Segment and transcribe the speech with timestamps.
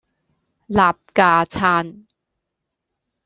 [0.67, 2.07] 擸架撐